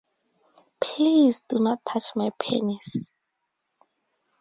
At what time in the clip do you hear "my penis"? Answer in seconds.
2.15-3.11